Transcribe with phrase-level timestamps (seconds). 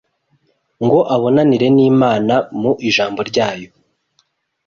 [0.83, 3.69] ngo abonanire n’Imana mu ijambo ryayo